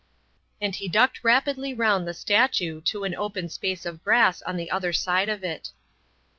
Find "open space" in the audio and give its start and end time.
3.13-3.85